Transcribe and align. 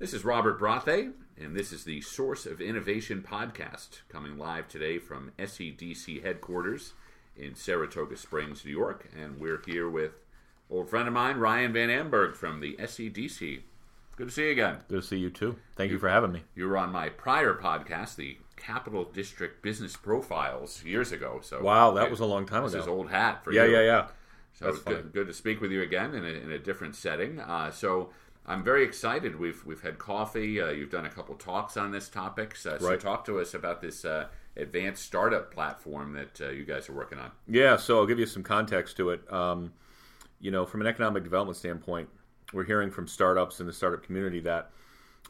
This 0.00 0.14
is 0.14 0.24
Robert 0.24 0.58
Braathe, 0.58 1.12
and 1.36 1.54
this 1.54 1.72
is 1.72 1.84
the 1.84 2.00
Source 2.00 2.46
of 2.46 2.58
Innovation 2.58 3.22
podcast, 3.22 4.00
coming 4.08 4.38
live 4.38 4.66
today 4.66 4.98
from 4.98 5.32
SEDC 5.38 6.24
headquarters 6.24 6.94
in 7.36 7.54
Saratoga 7.54 8.16
Springs, 8.16 8.64
New 8.64 8.70
York. 8.70 9.10
And 9.14 9.38
we're 9.38 9.60
here 9.66 9.90
with 9.90 10.12
old 10.70 10.88
friend 10.88 11.06
of 11.06 11.12
mine, 11.12 11.36
Ryan 11.36 11.74
Van 11.74 11.90
Amburgh 11.90 12.34
from 12.34 12.60
the 12.60 12.76
SEDC. 12.80 13.60
Good 14.16 14.28
to 14.28 14.32
see 14.32 14.46
you 14.46 14.52
again. 14.52 14.78
Good 14.88 15.02
to 15.02 15.06
see 15.06 15.18
you 15.18 15.28
too. 15.28 15.56
Thank 15.76 15.90
you, 15.90 15.98
for 15.98 16.08
having 16.08 16.32
me. 16.32 16.44
You 16.54 16.66
were 16.68 16.78
on 16.78 16.90
my 16.92 17.10
prior 17.10 17.52
podcast, 17.52 18.16
the 18.16 18.38
Capital 18.56 19.04
District 19.04 19.62
Business 19.62 19.98
Profiles, 19.98 20.82
years 20.82 21.12
ago. 21.12 21.40
So 21.42 21.60
Wow, 21.62 21.90
that 21.92 22.10
was 22.10 22.20
a 22.20 22.24
long 22.24 22.46
time 22.46 22.62
this 22.62 22.72
ago. 22.72 22.80
is 22.84 22.88
old 22.88 23.10
hat 23.10 23.44
for 23.44 23.52
yeah, 23.52 23.66
you. 23.66 23.72
yeah, 23.72 23.80
yeah. 23.80 23.84
yeah. 23.84 24.06
So 24.54 24.72
good, 24.72 25.12
good 25.12 25.26
to 25.26 25.34
speak 25.34 25.60
with 25.60 25.70
you 25.70 25.82
again 25.82 26.14
in 26.14 26.24
a, 26.24 26.28
in 26.28 26.50
a 26.50 26.58
different 26.58 26.96
setting. 26.96 27.38
Uh, 27.38 27.70
so 27.70 28.10
I'm 28.46 28.64
very 28.64 28.84
excited. 28.84 29.38
We've 29.38 29.64
we've 29.64 29.80
had 29.80 29.98
coffee. 29.98 30.60
Uh, 30.60 30.70
you've 30.70 30.90
done 30.90 31.06
a 31.06 31.10
couple 31.10 31.34
talks 31.36 31.76
on 31.76 31.92
this 31.92 32.08
topic. 32.08 32.56
So, 32.56 32.78
so 32.78 32.96
talk 32.96 33.24
to 33.26 33.40
us 33.40 33.54
about 33.54 33.80
this 33.80 34.04
uh, 34.04 34.26
advanced 34.56 35.04
startup 35.04 35.52
platform 35.52 36.12
that 36.14 36.40
uh, 36.40 36.50
you 36.50 36.64
guys 36.64 36.88
are 36.88 36.94
working 36.94 37.18
on. 37.18 37.30
Yeah, 37.46 37.76
so 37.76 37.98
I'll 37.98 38.06
give 38.06 38.18
you 38.18 38.26
some 38.26 38.42
context 38.42 38.96
to 38.96 39.10
it. 39.10 39.32
Um, 39.32 39.72
you 40.40 40.50
know, 40.50 40.64
from 40.64 40.80
an 40.80 40.86
economic 40.86 41.22
development 41.22 41.56
standpoint, 41.56 42.08
we're 42.52 42.64
hearing 42.64 42.90
from 42.90 43.06
startups 43.06 43.60
in 43.60 43.66
the 43.66 43.72
startup 43.72 44.02
community 44.02 44.40
that 44.40 44.70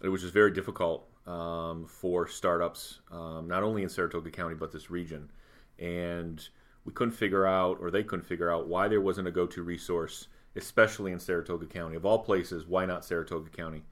it 0.03 0.09
was 0.09 0.23
just 0.23 0.33
very 0.33 0.53
difficult 0.53 1.07
um, 1.27 1.87
for 1.87 2.27
startups, 2.27 3.01
um, 3.11 3.47
not 3.47 3.63
only 3.63 3.83
in 3.83 3.89
Saratoga 3.89 4.31
County 4.31 4.55
but 4.55 4.73
this 4.73 4.91
region, 4.91 5.31
and 5.79 6.49
we 6.85 6.93
couldn't 6.93 7.13
figure 7.13 7.47
out, 7.47 7.79
or 7.81 7.91
they 7.91 8.03
couldn't 8.03 8.25
figure 8.25 8.51
out, 8.51 8.69
why 8.69 8.89
there 8.89 9.01
wasn't 9.01 9.29
a 9.29 9.31
go-to 9.31 9.63
resource, 9.63 10.29
especially 10.57 11.13
in 11.13 11.19
Saratoga 11.19 11.67
County. 11.67 11.97
Of 11.97 12.05
all 12.05 12.19
places, 12.19 12.67
why 12.67 12.87
not 12.87 13.05
Saratoga 13.05 13.51
County? 13.51 13.83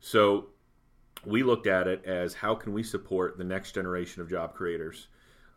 So 0.00 0.46
we 1.24 1.42
looked 1.42 1.66
at 1.66 1.86
it 1.86 2.04
as 2.04 2.34
how 2.34 2.54
can 2.54 2.72
we 2.72 2.82
support 2.82 3.38
the 3.38 3.44
next 3.44 3.72
generation 3.72 4.22
of 4.22 4.28
job 4.28 4.54
creators. 4.54 5.08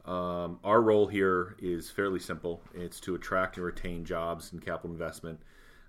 Um, 0.05 0.59
our 0.63 0.81
role 0.81 1.07
here 1.07 1.55
is 1.59 1.89
fairly 1.89 2.19
simple. 2.19 2.61
It's 2.73 2.99
to 3.01 3.15
attract 3.15 3.57
and 3.57 3.65
retain 3.65 4.05
jobs 4.05 4.51
and 4.51 4.63
capital 4.63 4.91
investment, 4.91 5.39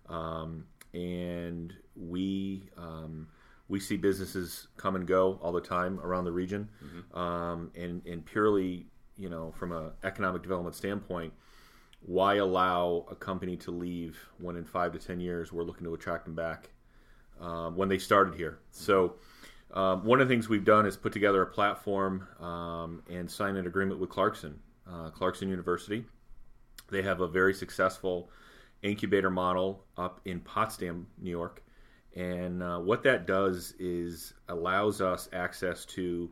um, 0.09 0.65
and 0.95 1.75
we 1.95 2.71
um, 2.79 3.29
we 3.69 3.79
see 3.79 3.99
businesses 3.99 4.69
come 4.79 4.97
and 4.97 5.07
go 5.07 5.39
all 5.43 5.53
the 5.53 5.61
time 5.61 6.01
around 6.01 6.25
the 6.25 6.33
region, 6.33 6.71
um, 7.13 7.71
and 7.75 8.07
and 8.07 8.25
purely 8.25 8.87
you 9.19 9.29
know 9.29 9.53
from 9.59 9.73
an 9.73 9.91
economic 10.03 10.43
development 10.43 10.75
standpoint, 10.75 11.35
why 12.07 12.37
allow 12.37 13.05
a 13.11 13.15
company 13.15 13.57
to 13.59 13.71
leave 13.71 14.19
when 14.39 14.57
in 14.57 14.65
five 14.65 14.93
to 14.93 14.99
ten 14.99 15.21
years 15.21 15.53
we're 15.53 15.65
looking 15.65 15.85
to 15.85 15.95
attract 15.95 16.25
them 16.25 16.35
back 16.35 16.71
um, 17.41 17.77
when 17.77 17.89
they 17.89 17.99
started 17.99 18.35
here? 18.35 18.59
So. 18.71 19.15
Um, 19.75 20.05
one 20.05 20.21
of 20.21 20.29
the 20.29 20.33
things 20.33 20.49
we've 20.49 20.65
done 20.65 20.87
is 20.87 20.97
put 20.97 21.13
together 21.13 21.43
a 21.43 21.47
platform 21.47 22.27
um, 22.41 23.03
and 23.11 23.29
sign 23.29 23.57
an 23.57 23.67
agreement 23.67 23.99
with 23.99 24.09
Clarkson, 24.09 24.59
uh, 24.89 25.11
Clarkson 25.11 25.49
University. 25.49 26.05
They 26.89 27.03
have 27.03 27.21
a 27.21 27.27
very 27.27 27.53
successful 27.53 28.31
incubator 28.83 29.31
model 29.31 29.85
up 29.97 30.21
in 30.25 30.41
Potsdam, 30.41 31.07
New 31.19 31.31
York. 31.31 31.63
And 32.15 32.63
uh, 32.63 32.79
what 32.79 33.03
that 33.03 33.27
does 33.27 33.75
is 33.79 34.35
allows 34.49 35.01
us 35.01 35.29
access 35.33 35.85
to 35.87 36.31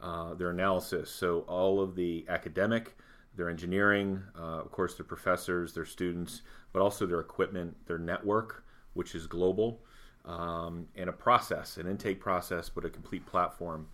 uh, 0.00 0.34
their 0.34 0.50
analysis. 0.50 1.10
So, 1.10 1.40
all 1.40 1.80
of 1.80 1.94
the 1.94 2.24
academic, 2.28 2.96
their 3.36 3.48
engineering, 3.48 4.22
uh, 4.38 4.60
of 4.60 4.70
course, 4.72 4.94
their 4.94 5.04
professors, 5.04 5.72
their 5.72 5.84
students, 5.84 6.42
but 6.72 6.80
also 6.80 7.06
their 7.06 7.20
equipment, 7.20 7.76
their 7.86 7.98
network, 7.98 8.64
which 8.94 9.14
is 9.14 9.26
global 9.26 9.80
um, 10.26 10.86
and 10.96 11.08
a 11.08 11.12
process, 11.12 11.76
an 11.76 11.86
intake 11.86 12.20
process, 12.20 12.68
but 12.68 12.84
a 12.84 12.90
complete 12.90 13.24
platform. 13.26 13.86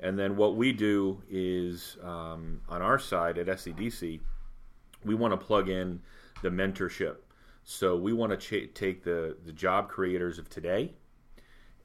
And 0.00 0.18
then 0.18 0.36
what 0.36 0.56
we 0.56 0.72
do 0.72 1.22
is 1.28 1.96
um, 2.02 2.60
on 2.68 2.82
our 2.82 2.98
side 2.98 3.38
at 3.38 3.46
SEDC, 3.46 4.20
we 5.04 5.14
want 5.14 5.32
to 5.32 5.38
plug 5.38 5.68
in 5.68 6.00
the 6.42 6.50
mentorship. 6.50 7.16
So 7.64 7.96
we 7.96 8.12
want 8.12 8.32
to 8.32 8.36
ch- 8.36 8.74
take 8.74 9.02
the, 9.02 9.36
the 9.44 9.52
job 9.52 9.88
creators 9.88 10.38
of 10.38 10.48
today 10.50 10.92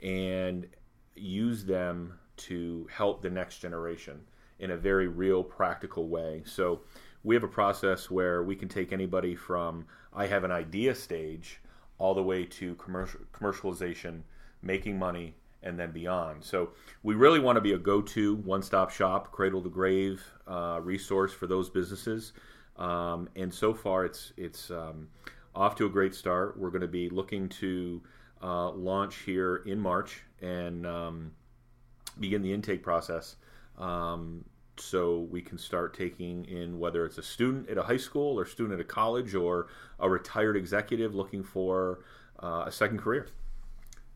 and 0.01 0.67
use 1.15 1.63
them 1.63 2.19
to 2.35 2.87
help 2.91 3.21
the 3.21 3.29
next 3.29 3.59
generation 3.59 4.19
in 4.59 4.71
a 4.71 4.77
very 4.77 5.07
real, 5.07 5.43
practical 5.43 6.07
way. 6.07 6.43
So 6.45 6.81
we 7.23 7.35
have 7.35 7.43
a 7.43 7.47
process 7.47 8.11
where 8.11 8.43
we 8.43 8.55
can 8.55 8.69
take 8.69 8.91
anybody 8.91 9.35
from 9.35 9.85
I 10.15 10.27
have 10.27 10.43
an 10.43 10.51
idea 10.51 10.93
stage 10.95 11.59
all 11.97 12.13
the 12.13 12.23
way 12.23 12.45
to 12.45 12.75
commercial 12.75 13.21
commercialization, 13.33 14.21
making 14.61 14.97
money, 14.99 15.35
and 15.61 15.79
then 15.79 15.91
beyond. 15.91 16.43
So 16.43 16.71
we 17.01 17.15
really 17.15 17.39
want 17.39 17.55
to 17.55 17.61
be 17.61 17.73
a 17.73 17.77
go-to 17.77 18.35
one-stop 18.35 18.89
shop, 18.91 19.31
cradle 19.31 19.61
to 19.63 19.69
grave 19.69 20.23
uh, 20.47 20.79
resource 20.81 21.33
for 21.33 21.47
those 21.47 21.69
businesses. 21.69 22.33
Um, 22.77 23.29
and 23.35 23.53
so 23.53 23.73
far, 23.73 24.05
it's 24.05 24.33
it's 24.37 24.71
um, 24.71 25.07
off 25.55 25.75
to 25.77 25.85
a 25.85 25.89
great 25.89 26.15
start. 26.15 26.57
We're 26.57 26.71
going 26.71 26.81
to 26.81 26.87
be 26.87 27.09
looking 27.09 27.49
to 27.49 28.01
uh, 28.41 28.71
launch 28.71 29.17
here 29.19 29.57
in 29.65 29.79
March 29.79 30.21
and 30.41 30.85
um, 30.85 31.31
begin 32.19 32.41
the 32.41 32.51
intake 32.51 32.83
process. 32.83 33.35
Um, 33.77 34.45
so 34.77 35.27
we 35.29 35.41
can 35.41 35.57
start 35.57 35.93
taking 35.93 36.45
in 36.45 36.79
whether 36.79 37.05
it's 37.05 37.17
a 37.17 37.23
student 37.23 37.69
at 37.69 37.77
a 37.77 37.83
high 37.83 37.97
school 37.97 38.39
or 38.39 38.45
student 38.45 38.73
at 38.73 38.81
a 38.81 38.87
college 38.87 39.35
or 39.35 39.67
a 39.99 40.09
retired 40.09 40.57
executive 40.57 41.13
looking 41.13 41.43
for 41.43 41.99
uh, 42.41 42.63
a 42.65 42.71
second 42.71 42.99
career. 42.99 43.27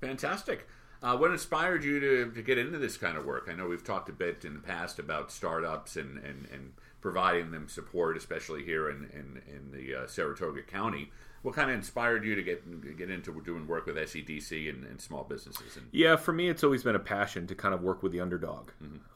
Fantastic. 0.02 0.68
Uh, 1.02 1.16
what 1.16 1.32
inspired 1.32 1.84
you 1.84 2.00
to, 2.00 2.32
to 2.32 2.42
get 2.42 2.58
into 2.58 2.80
this 2.80 2.98
kind 2.98 3.18
of 3.18 3.26
work? 3.26 3.48
I 3.52 3.54
know 3.54 3.68
we've 3.68 3.84
talked 3.84 4.10
a 4.10 4.14
bit 4.14 4.46
in 4.46 4.56
the 4.56 4.60
past 4.60 4.98
about 4.98 5.32
startups 5.32 5.96
and, 5.96 6.18
and, 6.18 6.48
and 6.52 6.74
providing 7.02 7.52
them 7.52 7.68
support, 7.68 8.18
especially 8.18 8.64
here 8.64 8.90
in, 8.90 9.10
in, 9.14 9.42
in 9.48 9.72
the 9.72 10.04
uh, 10.04 10.08
Saratoga 10.08 10.64
County. 10.64 11.12
What 11.48 11.56
kind 11.56 11.72
of 11.72 11.78
inspired 11.78 12.26
you 12.26 12.36
to 12.36 12.44
get 12.44 12.98
get 12.98 13.10
into 13.10 13.42
doing 13.42 13.68
work 13.68 13.86
with 13.86 13.96
SEDC 13.96 14.68
and, 14.68 14.84
and 14.84 15.00
small 15.00 15.24
businesses? 15.24 15.78
And, 15.78 15.88
Yeah, 15.94 16.18
for 16.18 16.34
me, 16.34 16.50
it's 16.50 16.62
always 16.62 16.84
been 16.84 16.98
a 16.98 17.00
passion 17.00 17.48
to 17.48 17.56
kind 17.56 17.74
of 17.74 17.82
work 17.82 18.04
with 18.04 18.12
the 18.12 18.20
underdog. 18.20 18.72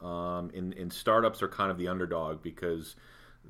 Um, 0.06 0.50
and, 0.54 0.72
and 0.72 0.90
startups 0.90 1.42
are 1.42 1.48
kind 1.48 1.70
of 1.70 1.76
the 1.76 1.88
underdog 1.88 2.42
because 2.42 2.96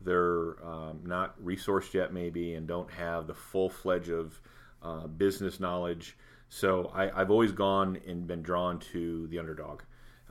they're 0.04 0.56
um, 0.66 0.98
not 1.04 1.40
resourced 1.40 1.94
yet, 1.94 2.12
maybe, 2.12 2.54
and 2.54 2.66
don't 2.66 2.90
have 2.90 3.28
the 3.28 3.34
full 3.34 3.70
fledged 3.70 4.10
of 4.10 4.40
uh, 4.82 5.06
business 5.06 5.60
knowledge. 5.60 6.16
So 6.48 6.90
I, 6.92 7.20
I've 7.20 7.30
always 7.30 7.52
gone 7.52 8.00
and 8.04 8.26
been 8.26 8.42
drawn 8.42 8.80
to 8.92 9.28
the 9.28 9.38
underdog. 9.38 9.82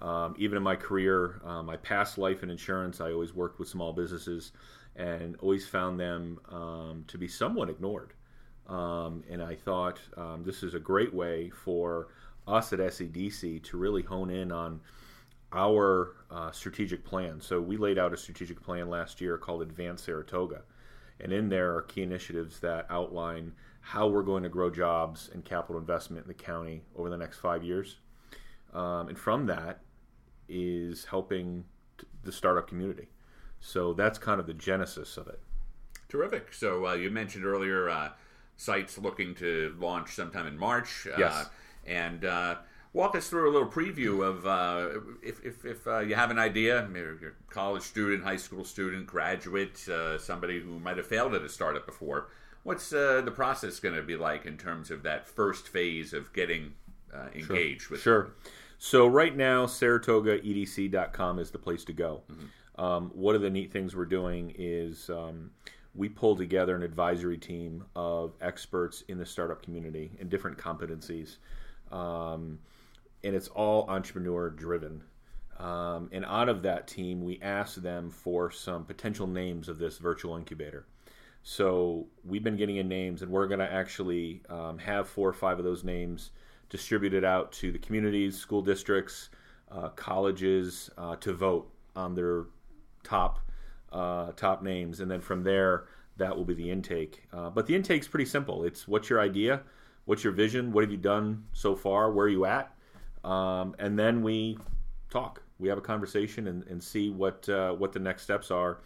Um, 0.01 0.35
even 0.37 0.57
in 0.57 0.63
my 0.63 0.75
career, 0.75 1.39
uh, 1.45 1.63
my 1.63 1.77
past 1.77 2.17
life 2.17 2.43
in 2.43 2.49
insurance, 2.49 2.99
I 2.99 3.13
always 3.13 3.33
worked 3.33 3.59
with 3.59 3.69
small 3.69 3.93
businesses 3.93 4.51
and 4.97 5.37
always 5.37 5.65
found 5.65 6.01
them 6.01 6.37
um, 6.49 7.05
to 7.07 7.17
be 7.17 7.29
somewhat 7.29 7.69
ignored. 7.69 8.11
Um, 8.67 9.23
and 9.29 9.41
I 9.41 9.55
thought 9.55 9.99
um, 10.15 10.43
this 10.45 10.63
is 10.63 10.73
a 10.73 10.79
great 10.79 11.13
way 11.13 11.49
for 11.49 12.09
us 12.47 12.73
at 12.73 12.79
SEDC 12.79 13.63
to 13.63 13.77
really 13.77 14.01
hone 14.01 14.29
in 14.29 14.51
on 14.51 14.81
our 15.53 16.15
uh, 16.29 16.51
strategic 16.51 17.03
plan. 17.03 17.41
So 17.41 17.59
we 17.59 17.77
laid 17.77 17.97
out 17.97 18.13
a 18.13 18.17
strategic 18.17 18.61
plan 18.61 18.89
last 18.89 19.19
year 19.19 19.37
called 19.37 19.61
Advance 19.61 20.03
Saratoga, 20.03 20.61
and 21.19 21.33
in 21.33 21.49
there 21.49 21.75
are 21.75 21.81
key 21.81 22.03
initiatives 22.03 22.59
that 22.61 22.85
outline 22.89 23.53
how 23.81 24.07
we're 24.07 24.23
going 24.23 24.43
to 24.43 24.49
grow 24.49 24.69
jobs 24.69 25.29
and 25.33 25.43
capital 25.43 25.79
investment 25.79 26.23
in 26.23 26.27
the 26.27 26.33
county 26.33 26.83
over 26.95 27.09
the 27.09 27.17
next 27.17 27.39
five 27.39 27.63
years. 27.63 27.97
Um, 28.73 29.09
and 29.09 29.17
from 29.17 29.47
that 29.47 29.81
is 30.47 31.05
helping 31.05 31.65
t- 31.97 32.07
the 32.23 32.31
startup 32.31 32.67
community. 32.67 33.09
So 33.59 33.93
that's 33.93 34.17
kind 34.17 34.39
of 34.39 34.47
the 34.47 34.53
genesis 34.53 35.17
of 35.17 35.27
it. 35.27 35.39
Terrific. 36.09 36.53
So 36.53 36.87
uh, 36.87 36.93
you 36.93 37.09
mentioned 37.09 37.45
earlier 37.45 37.89
uh, 37.89 38.09
sites 38.57 38.97
looking 38.97 39.35
to 39.35 39.75
launch 39.79 40.13
sometime 40.13 40.47
in 40.47 40.57
March. 40.57 41.07
Uh, 41.07 41.15
Yes. 41.19 41.49
And 41.85 42.25
uh, 42.25 42.55
walk 42.93 43.15
us 43.15 43.27
through 43.27 43.49
a 43.49 43.53
little 43.53 43.67
preview 43.67 44.23
of 44.23 44.45
uh, 44.45 44.99
if, 45.23 45.43
if, 45.43 45.65
if 45.65 45.87
uh, 45.87 45.99
you 45.99 46.15
have 46.15 46.29
an 46.31 46.37
idea, 46.39 46.87
maybe 46.91 47.07
you're 47.19 47.29
a 47.29 47.53
college 47.53 47.83
student, 47.83 48.23
high 48.23 48.35
school 48.37 48.63
student, 48.63 49.07
graduate, 49.07 49.87
uh, 49.89 50.17
somebody 50.17 50.59
who 50.59 50.79
might 50.79 50.97
have 50.97 51.07
failed 51.07 51.33
at 51.33 51.41
a 51.41 51.49
startup 51.49 51.85
before. 51.85 52.27
What's 52.63 52.93
uh, 52.93 53.21
the 53.25 53.31
process 53.31 53.79
going 53.79 53.95
to 53.95 54.03
be 54.03 54.15
like 54.15 54.45
in 54.45 54.57
terms 54.57 54.91
of 54.91 55.01
that 55.03 55.27
first 55.27 55.67
phase 55.67 56.13
of 56.13 56.31
getting 56.33 56.73
uh, 57.11 57.29
engaged 57.33 57.89
with? 57.89 58.01
Sure. 58.01 58.29
So 58.77 59.07
right 59.07 59.35
now, 59.35 59.65
SaratogaEDC.com 59.65 61.39
is 61.39 61.51
the 61.51 61.57
place 61.57 61.83
to 61.85 61.93
go. 61.93 62.21
Um, 62.77 63.11
one 63.13 63.35
of 63.35 63.41
the 63.41 63.49
neat 63.49 63.71
things 63.71 63.95
we're 63.95 64.05
doing 64.05 64.53
is 64.57 65.09
um, 65.09 65.51
we 65.93 66.07
pull 66.07 66.35
together 66.35 66.75
an 66.75 66.83
advisory 66.83 67.37
team 67.37 67.83
of 67.95 68.33
experts 68.41 69.03
in 69.07 69.17
the 69.17 69.25
startup 69.25 69.61
community 69.61 70.11
in 70.19 70.29
different 70.29 70.57
competencies, 70.57 71.37
um, 71.91 72.59
and 73.23 73.35
it's 73.35 73.49
all 73.49 73.89
entrepreneur 73.89 74.49
driven. 74.49 75.03
Um, 75.59 76.09
and 76.11 76.25
out 76.25 76.49
of 76.49 76.63
that 76.63 76.87
team, 76.87 77.23
we 77.23 77.39
ask 77.41 77.75
them 77.75 78.09
for 78.09 78.49
some 78.49 78.83
potential 78.85 79.27
names 79.27 79.69
of 79.69 79.77
this 79.77 79.97
virtual 79.97 80.35
incubator. 80.37 80.85
So 81.43 82.07
we've 82.23 82.43
been 82.43 82.55
getting 82.55 82.77
in 82.77 82.87
names, 82.87 83.21
and 83.21 83.31
we're 83.31 83.47
going 83.47 83.59
to 83.59 83.71
actually 83.71 84.41
um, 84.49 84.77
have 84.77 85.07
four 85.07 85.27
or 85.27 85.33
five 85.33 85.59
of 85.59 85.65
those 85.65 85.83
names 85.83 86.31
distributed 86.69 87.23
out 87.23 87.51
to 87.51 87.71
the 87.71 87.79
communities, 87.79 88.37
school 88.37 88.61
districts, 88.61 89.29
uh, 89.71 89.89
colleges 89.89 90.89
uh, 90.97 91.15
to 91.17 91.33
vote 91.33 91.71
on 91.95 92.15
their 92.15 92.45
top 93.03 93.39
uh, 93.91 94.31
top 94.33 94.63
names, 94.63 94.99
and 94.99 95.09
then 95.09 95.21
from 95.21 95.43
there, 95.43 95.85
that 96.17 96.35
will 96.35 96.45
be 96.45 96.53
the 96.53 96.69
intake. 96.69 97.23
Uh, 97.33 97.49
but 97.49 97.65
the 97.65 97.75
intake's 97.75 98.07
pretty 98.07 98.25
simple. 98.25 98.63
It's 98.63 98.87
what's 98.87 99.09
your 99.09 99.19
idea, 99.19 99.61
what's 100.05 100.23
your 100.23 100.33
vision, 100.33 100.71
what 100.71 100.83
have 100.83 100.91
you 100.91 100.97
done 100.97 101.45
so 101.53 101.75
far, 101.75 102.11
where 102.11 102.25
are 102.25 102.29
you 102.29 102.45
at, 102.45 102.75
um, 103.23 103.75
and 103.79 103.97
then 103.97 104.21
we 104.21 104.57
talk. 105.09 105.41
We 105.59 105.69
have 105.69 105.77
a 105.77 105.81
conversation 105.81 106.47
and, 106.47 106.65
and 106.67 106.81
see 106.83 107.09
what 107.09 107.47
uh, 107.47 107.73
what 107.73 107.93
the 107.93 107.99
next 107.99 108.23
steps 108.23 108.49
are. 108.49 108.79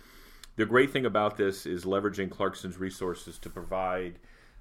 The 0.57 0.65
great 0.65 0.91
thing 0.91 1.05
about 1.05 1.35
this 1.35 1.65
is 1.65 1.83
leveraging 1.83 2.31
Clarkson's 2.31 2.77
resources 2.77 3.37
to 3.39 3.49
provide 3.49 4.19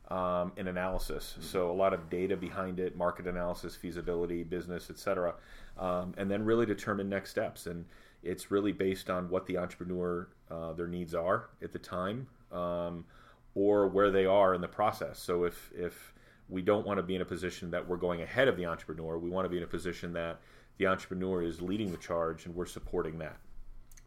um, 0.08 0.52
an 0.56 0.68
analysis. 0.68 1.32
Mm-hmm. 1.32 1.42
So 1.42 1.70
a 1.70 1.72
lot 1.72 1.92
of 1.92 2.10
data 2.10 2.36
behind 2.36 2.78
it, 2.80 2.96
market 2.96 3.26
analysis, 3.26 3.74
feasibility, 3.74 4.42
business, 4.42 4.90
etc., 4.90 5.34
um, 5.78 6.14
and 6.16 6.30
then 6.30 6.44
really 6.44 6.66
determine 6.66 7.08
next 7.08 7.30
steps. 7.30 7.66
And 7.66 7.84
it's 8.22 8.50
really 8.50 8.72
based 8.72 9.10
on 9.10 9.28
what 9.28 9.46
the 9.46 9.58
entrepreneur 9.58 10.28
uh, 10.50 10.72
their 10.72 10.86
needs 10.86 11.14
are 11.14 11.48
at 11.62 11.72
the 11.72 11.78
time, 11.78 12.26
um, 12.52 13.04
or 13.54 13.88
where 13.88 14.10
they 14.10 14.26
are 14.26 14.54
in 14.54 14.60
the 14.60 14.68
process. 14.68 15.18
So 15.18 15.44
if 15.44 15.72
if 15.74 16.14
we 16.48 16.60
don't 16.60 16.86
want 16.86 16.98
to 16.98 17.02
be 17.02 17.14
in 17.14 17.22
a 17.22 17.24
position 17.24 17.70
that 17.70 17.86
we're 17.86 17.96
going 17.96 18.22
ahead 18.22 18.48
of 18.48 18.56
the 18.56 18.66
entrepreneur, 18.66 19.18
we 19.18 19.30
want 19.30 19.46
to 19.46 19.48
be 19.48 19.56
in 19.56 19.62
a 19.62 19.66
position 19.66 20.12
that 20.12 20.40
the 20.76 20.86
entrepreneur 20.86 21.42
is 21.42 21.62
leading 21.62 21.90
the 21.90 21.96
charge 21.96 22.46
and 22.46 22.54
we're 22.54 22.66
supporting 22.66 23.18
that. 23.18 23.36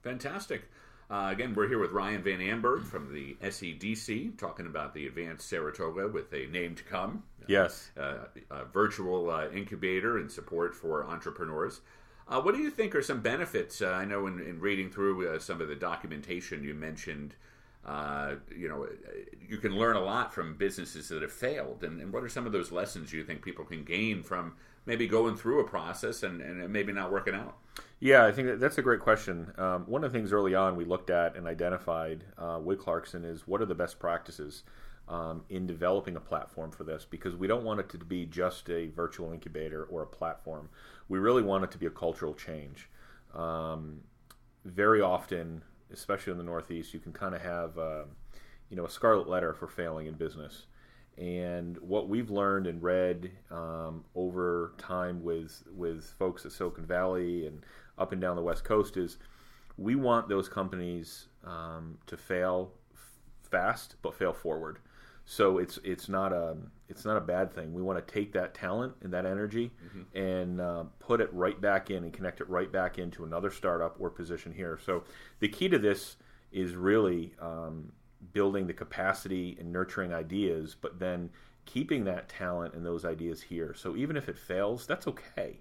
Fantastic. 0.03 0.69
Uh, 1.09 1.29
again, 1.31 1.53
we're 1.55 1.69
here 1.69 1.79
with 1.79 1.91
Ryan 1.91 2.21
Van 2.21 2.39
Amburgh 2.39 2.83
from 2.83 3.13
the 3.13 3.37
SEDC, 3.41 4.37
talking 4.37 4.65
about 4.65 4.93
the 4.93 5.07
Advance 5.07 5.45
Saratoga 5.45 6.09
with 6.09 6.33
a 6.33 6.47
name 6.47 6.75
to 6.75 6.83
come. 6.83 7.23
Yes. 7.47 7.91
Uh, 7.97 8.25
a 8.51 8.65
virtual 8.65 9.29
uh, 9.29 9.47
incubator 9.49 10.17
and 10.17 10.29
support 10.29 10.75
for 10.75 11.05
entrepreneurs. 11.05 11.79
Uh, 12.27 12.41
what 12.41 12.53
do 12.53 12.61
you 12.61 12.69
think 12.69 12.93
are 12.93 13.01
some 13.01 13.21
benefits? 13.21 13.81
Uh, 13.81 13.87
I 13.87 14.03
know 14.03 14.27
in, 14.27 14.41
in 14.41 14.59
reading 14.59 14.89
through 14.89 15.29
uh, 15.29 15.39
some 15.39 15.61
of 15.61 15.69
the 15.69 15.75
documentation 15.75 16.61
you 16.61 16.73
mentioned, 16.73 17.35
uh, 17.85 18.35
you 18.53 18.67
know, 18.67 18.85
you 19.47 19.57
can 19.57 19.77
learn 19.77 19.95
a 19.95 20.01
lot 20.01 20.33
from 20.33 20.57
businesses 20.57 21.07
that 21.07 21.21
have 21.21 21.31
failed. 21.31 21.85
And, 21.85 22.01
and, 22.01 22.11
what 22.11 22.21
are 22.21 22.27
some 22.29 22.45
of 22.45 22.51
those 22.51 22.69
lessons 22.69 23.13
you 23.13 23.23
think 23.23 23.43
people 23.43 23.63
can 23.63 23.85
gain 23.85 24.23
from 24.23 24.55
maybe 24.85 25.07
going 25.07 25.37
through 25.37 25.61
a 25.61 25.63
process 25.63 26.23
and, 26.23 26.41
and 26.41 26.67
maybe 26.67 26.91
not 26.91 27.13
working 27.13 27.33
out? 27.33 27.55
Yeah, 27.99 28.25
I 28.25 28.31
think 28.31 28.47
that 28.47 28.59
that's 28.59 28.77
a 28.77 28.83
great 28.83 28.99
question. 28.99 29.51
Um, 29.57 29.85
one 29.87 30.03
of 30.03 30.11
the 30.11 30.17
things 30.17 30.31
early 30.31 30.53
on 30.53 30.75
we 30.75 30.85
looked 30.85 31.09
at 31.09 31.35
and 31.35 31.47
identified 31.47 32.23
uh, 32.37 32.59
with 32.63 32.79
Clarkson 32.79 33.25
is 33.25 33.47
what 33.47 33.61
are 33.61 33.65
the 33.65 33.73
best 33.75 33.97
practices 33.99 34.63
um, 35.07 35.43
in 35.49 35.65
developing 35.65 36.15
a 36.15 36.19
platform 36.19 36.71
for 36.71 36.83
this 36.83 37.05
because 37.09 37.35
we 37.35 37.47
don't 37.47 37.63
want 37.63 37.79
it 37.79 37.89
to 37.89 37.97
be 37.97 38.25
just 38.25 38.69
a 38.69 38.87
virtual 38.87 39.31
incubator 39.31 39.83
or 39.85 40.03
a 40.03 40.07
platform. 40.07 40.69
We 41.09 41.17
really 41.17 41.41
want 41.41 41.63
it 41.63 41.71
to 41.71 41.77
be 41.79 41.87
a 41.87 41.91
cultural 41.91 42.35
change. 42.35 42.87
Um, 43.33 44.01
very 44.63 45.01
often, 45.01 45.63
especially 45.91 46.31
in 46.31 46.37
the 46.37 46.43
Northeast, 46.43 46.93
you 46.93 46.99
can 46.99 47.13
kind 47.13 47.33
of 47.33 47.41
have 47.41 47.77
uh, 47.79 48.03
you 48.69 48.77
know 48.77 48.85
a 48.85 48.89
scarlet 48.89 49.27
letter 49.27 49.53
for 49.53 49.67
failing 49.67 50.05
in 50.07 50.13
business. 50.13 50.67
And 51.17 51.79
what 51.79 52.07
we've 52.09 52.29
learned 52.29 52.67
and 52.67 52.83
read 52.83 53.31
um, 53.49 54.03
over 54.13 54.73
time 54.77 55.23
with 55.23 55.63
with 55.75 56.13
folks 56.19 56.45
at 56.45 56.51
Silicon 56.51 56.85
Valley 56.85 57.47
and 57.47 57.63
up 57.97 58.11
and 58.11 58.21
down 58.21 58.35
the 58.35 58.41
West 58.41 58.63
Coast 58.63 58.97
is 58.97 59.17
we 59.77 59.95
want 59.95 60.27
those 60.27 60.49
companies 60.49 61.27
um, 61.43 61.97
to 62.07 62.17
fail 62.17 62.71
fast 63.43 63.95
but 64.01 64.13
fail 64.13 64.33
forward. 64.33 64.79
So 65.25 65.57
it's 65.57 65.77
it's 65.83 66.07
not 66.07 66.31
a 66.31 66.55
it's 66.87 67.03
not 67.03 67.17
a 67.17 67.21
bad 67.21 67.53
thing. 67.53 67.73
We 67.73 67.81
want 67.81 68.05
to 68.05 68.13
take 68.13 68.31
that 68.33 68.53
talent 68.53 68.93
and 69.01 69.11
that 69.13 69.25
energy 69.25 69.71
mm-hmm. 69.85 70.17
and 70.17 70.61
uh, 70.61 70.83
put 70.99 71.19
it 71.19 71.29
right 71.33 71.59
back 71.59 71.89
in 71.91 72.03
and 72.05 72.13
connect 72.13 72.39
it 72.39 72.49
right 72.49 72.71
back 72.71 72.97
into 72.97 73.25
another 73.25 73.51
startup 73.51 73.97
or 73.99 74.09
position 74.09 74.53
here. 74.53 74.79
So 74.83 75.03
the 75.39 75.49
key 75.49 75.67
to 75.67 75.77
this 75.77 76.15
is 76.53 76.75
really 76.75 77.33
um, 77.41 77.91
building 78.31 78.67
the 78.67 78.73
capacity 78.73 79.57
and 79.59 79.71
nurturing 79.71 80.13
ideas, 80.13 80.77
but 80.79 80.97
then 80.97 81.29
keeping 81.65 82.05
that 82.05 82.29
talent 82.29 82.73
and 82.73 82.85
those 82.85 83.03
ideas 83.03 83.41
here. 83.41 83.73
So 83.73 83.97
even 83.97 84.15
if 84.15 84.29
it 84.29 84.37
fails, 84.37 84.87
that's 84.87 85.07
okay. 85.07 85.59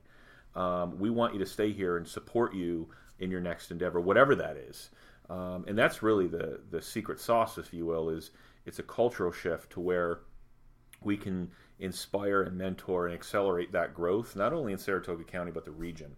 Um, 0.56 0.99
we 0.99 1.11
want 1.11 1.35
you 1.35 1.38
to 1.38 1.47
stay 1.47 1.73
here 1.73 1.97
and 1.97 2.08
support 2.08 2.55
you 2.55 2.88
in 3.19 3.31
your 3.31 3.41
next 3.41 3.70
endeavor, 3.70 4.00
whatever 4.00 4.35
that 4.35 4.56
is. 4.56 4.91
Um, 5.29 5.64
and 5.69 5.76
that's 5.76 6.03
really 6.03 6.26
the 6.26 6.61
the 6.70 6.81
secret 6.81 7.20
sauce, 7.20 7.58
if 7.58 7.73
you 7.73 7.85
will, 7.85 8.08
is 8.11 8.31
it's 8.64 8.79
a 8.79 8.85
cultural 8.85 9.32
shift 9.32 9.70
to 9.73 9.81
where 9.81 10.20
we 11.03 11.17
can 11.17 11.50
inspire 11.79 12.43
and 12.43 12.56
mentor 12.56 13.06
and 13.06 13.14
accelerate 13.14 13.73
that 13.73 13.94
growth, 13.94 14.35
not 14.35 14.53
only 14.53 14.73
in 14.73 14.79
Saratoga 14.79 15.25
County 15.25 15.50
but 15.53 15.64
the 15.64 15.70
region. 15.70 16.17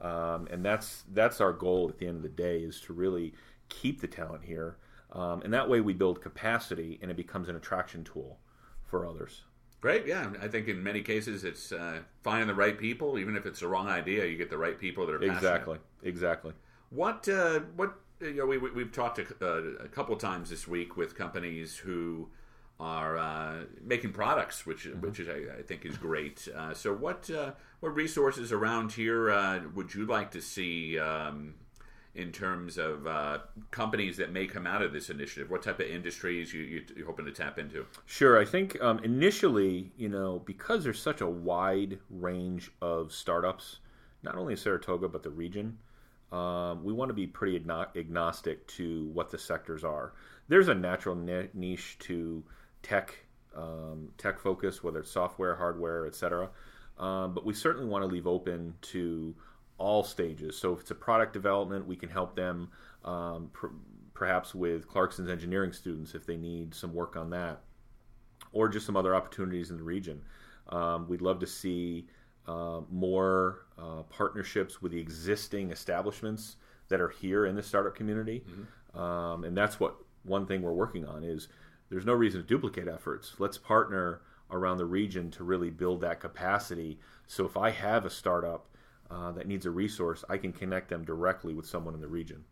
Um, 0.00 0.46
and 0.50 0.64
that's 0.64 1.04
that's 1.12 1.40
our 1.40 1.52
goal 1.52 1.88
at 1.88 1.98
the 1.98 2.06
end 2.06 2.16
of 2.16 2.22
the 2.22 2.28
day 2.28 2.58
is 2.60 2.80
to 2.82 2.92
really 2.92 3.34
keep 3.68 4.00
the 4.00 4.06
talent 4.06 4.44
here, 4.44 4.76
um, 5.12 5.42
and 5.42 5.52
that 5.54 5.68
way 5.68 5.80
we 5.80 5.92
build 5.92 6.20
capacity 6.20 6.98
and 7.00 7.10
it 7.10 7.16
becomes 7.16 7.48
an 7.48 7.56
attraction 7.56 8.04
tool 8.04 8.38
for 8.84 9.06
others. 9.06 9.42
Great, 9.80 10.06
yeah. 10.06 10.30
I 10.42 10.48
think 10.48 10.66
in 10.66 10.82
many 10.82 11.02
cases 11.02 11.44
it's 11.44 11.70
uh, 11.70 12.00
finding 12.22 12.48
the 12.48 12.54
right 12.54 12.76
people, 12.76 13.18
even 13.18 13.36
if 13.36 13.46
it's 13.46 13.60
the 13.60 13.68
wrong 13.68 13.88
idea, 13.88 14.26
you 14.26 14.36
get 14.36 14.50
the 14.50 14.58
right 14.58 14.78
people 14.78 15.06
that 15.06 15.14
are 15.14 15.18
passionate. 15.18 15.36
exactly, 15.36 15.78
exactly. 16.02 16.52
What 16.90 17.28
uh, 17.28 17.60
what 17.76 17.94
you 18.20 18.34
know, 18.34 18.46
we, 18.46 18.58
we 18.58 18.82
have 18.82 18.92
talked 18.92 19.18
a, 19.18 19.26
uh, 19.40 19.84
a 19.84 19.88
couple 19.88 20.16
times 20.16 20.50
this 20.50 20.66
week 20.66 20.96
with 20.96 21.14
companies 21.14 21.76
who 21.76 22.28
are 22.80 23.18
uh, 23.18 23.64
making 23.82 24.12
products, 24.12 24.66
which 24.66 24.86
mm-hmm. 24.86 25.00
which 25.00 25.20
is 25.20 25.28
I, 25.28 25.58
I, 25.58 25.62
think 25.62 25.84
is 25.84 25.96
great. 25.96 26.48
Uh, 26.54 26.74
so, 26.74 26.94
what 26.94 27.30
uh, 27.30 27.52
what 27.80 27.94
resources 27.94 28.52
around 28.52 28.92
here 28.92 29.30
uh, 29.30 29.60
would 29.74 29.94
you 29.94 30.06
like 30.06 30.30
to 30.32 30.40
see 30.40 30.98
um, 30.98 31.54
in 32.18 32.32
terms 32.32 32.76
of 32.76 33.06
uh, 33.06 33.38
companies 33.70 34.16
that 34.18 34.32
may 34.32 34.46
come 34.46 34.66
out 34.66 34.82
of 34.82 34.92
this 34.92 35.08
initiative? 35.08 35.50
What 35.50 35.62
type 35.62 35.80
of 35.80 35.86
industries 35.86 36.52
you, 36.52 36.62
you 36.94 37.02
are 37.02 37.06
hoping 37.06 37.24
to 37.24 37.32
tap 37.32 37.58
into? 37.58 37.86
Sure, 38.06 38.38
I 38.38 38.44
think 38.44 38.80
um, 38.82 38.98
initially, 39.04 39.92
you 39.96 40.08
know, 40.08 40.42
because 40.44 40.84
there's 40.84 41.00
such 41.00 41.20
a 41.20 41.26
wide 41.26 41.98
range 42.10 42.70
of 42.82 43.12
startups, 43.12 43.78
not 44.22 44.36
only 44.36 44.52
in 44.52 44.58
Saratoga 44.58 45.08
but 45.08 45.22
the 45.22 45.30
region 45.30 45.78
um, 46.32 46.84
we 46.84 46.92
want 46.92 47.08
to 47.08 47.14
be 47.14 47.26
pretty 47.26 47.56
agnostic 47.56 48.66
to 48.68 49.06
what 49.12 49.30
the 49.30 49.38
sectors 49.38 49.82
are. 49.82 50.12
There's 50.48 50.68
a 50.68 50.74
natural 50.74 51.14
niche 51.14 51.96
to 52.00 52.44
tech, 52.82 53.14
um, 53.56 54.10
tech 54.18 54.38
focus, 54.38 54.82
whether 54.82 55.00
it's 55.00 55.10
software, 55.10 55.56
hardware, 55.56 56.06
etc. 56.06 56.50
Um, 56.98 57.32
but 57.32 57.46
we 57.46 57.54
certainly 57.54 57.88
want 57.88 58.02
to 58.02 58.06
leave 58.06 58.26
open 58.26 58.74
to 58.82 59.34
all 59.78 60.02
stages. 60.02 60.56
So 60.58 60.72
if 60.72 60.80
it's 60.80 60.90
a 60.90 60.94
product 60.94 61.32
development, 61.32 61.86
we 61.86 61.96
can 61.96 62.08
help 62.08 62.34
them 62.34 62.70
um, 63.04 63.50
pr- 63.52 63.68
perhaps 64.12 64.54
with 64.54 64.88
Clarkson's 64.88 65.30
engineering 65.30 65.72
students 65.72 66.14
if 66.14 66.26
they 66.26 66.36
need 66.36 66.74
some 66.74 66.92
work 66.92 67.16
on 67.16 67.30
that, 67.30 67.60
or 68.52 68.68
just 68.68 68.84
some 68.84 68.96
other 68.96 69.14
opportunities 69.14 69.70
in 69.70 69.76
the 69.76 69.82
region. 69.84 70.20
Um, 70.68 71.08
we'd 71.08 71.22
love 71.22 71.38
to 71.40 71.46
see 71.46 72.06
uh, 72.46 72.80
more 72.90 73.66
uh, 73.78 74.02
partnerships 74.10 74.82
with 74.82 74.92
the 74.92 75.00
existing 75.00 75.70
establishments 75.70 76.56
that 76.88 77.00
are 77.00 77.08
here 77.10 77.46
in 77.46 77.54
the 77.54 77.62
startup 77.62 77.94
community, 77.94 78.44
mm-hmm. 78.48 79.00
um, 79.00 79.44
and 79.44 79.56
that's 79.56 79.78
what 79.78 79.96
one 80.24 80.46
thing 80.46 80.62
we're 80.62 80.72
working 80.72 81.06
on 81.06 81.22
is 81.22 81.48
there's 81.90 82.04
no 82.04 82.12
reason 82.12 82.40
to 82.40 82.46
duplicate 82.46 82.88
efforts. 82.88 83.34
Let's 83.38 83.56
partner 83.56 84.20
around 84.50 84.78
the 84.78 84.86
region 84.86 85.30
to 85.30 85.44
really 85.44 85.70
build 85.70 86.00
that 86.00 86.20
capacity. 86.20 86.98
So 87.26 87.44
if 87.44 87.56
I 87.56 87.70
have 87.70 88.04
a 88.04 88.10
startup 88.10 88.66
uh, 89.10 89.32
that 89.32 89.46
needs 89.46 89.66
a 89.66 89.70
resource, 89.70 90.24
I 90.28 90.36
can 90.36 90.52
connect 90.52 90.88
them 90.88 91.04
directly 91.04 91.54
with 91.54 91.66
someone 91.66 91.94
in 91.94 92.00
the 92.00 92.08
region. 92.08 92.44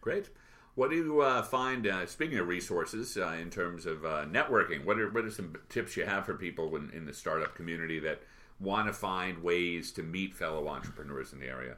Great. 0.00 0.30
What 0.74 0.90
do 0.90 0.96
you 0.96 1.20
uh, 1.20 1.42
find, 1.42 1.86
uh, 1.86 2.06
speaking 2.06 2.38
of 2.38 2.48
resources, 2.48 3.16
uh, 3.16 3.36
in 3.40 3.50
terms 3.50 3.86
of 3.86 4.04
uh, 4.04 4.24
networking? 4.26 4.84
What 4.84 4.98
are, 4.98 5.10
what 5.10 5.24
are 5.24 5.30
some 5.30 5.56
tips 5.68 5.96
you 5.96 6.06
have 6.06 6.26
for 6.26 6.34
people 6.34 6.74
in, 6.76 6.90
in 6.90 7.04
the 7.06 7.12
startup 7.12 7.54
community 7.54 7.98
that 8.00 8.22
want 8.60 8.86
to 8.86 8.92
find 8.92 9.42
ways 9.42 9.90
to 9.92 10.02
meet 10.02 10.34
fellow 10.34 10.68
entrepreneurs 10.68 11.32
in 11.32 11.40
the 11.40 11.46
area? 11.46 11.76